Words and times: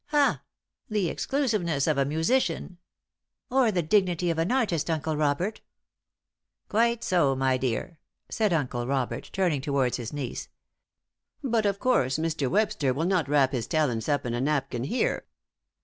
"Ha! 0.07 0.41
The 0.89 1.09
exclusiveness 1.09 1.85
of 1.85 1.99
a 1.99 2.05
musician." 2.05 2.79
"Or 3.51 3.71
the 3.71 3.83
dignity 3.83 4.31
of 4.31 4.39
an 4.39 4.51
artist, 4.51 4.89
Uncle 4.89 5.15
Robert." 5.15 5.61
"Quite 6.69 7.03
so, 7.03 7.35
my 7.35 7.55
dear," 7.55 7.99
said 8.27 8.51
Uncle 8.51 8.87
Robert, 8.87 9.29
turning 9.31 9.61
towards 9.61 9.97
his 9.97 10.11
niece. 10.11 10.49
"But, 11.43 11.67
of 11.67 11.77
course, 11.77 12.17
Mr. 12.17 12.49
Webster 12.49 12.95
will 12.95 13.05
not 13.05 13.29
wrap 13.29 13.51
his 13.51 13.67
talents 13.67 14.09
up 14.09 14.25
in 14.25 14.33
a 14.33 14.41
napkin 14.41 14.85
here." 14.85 15.27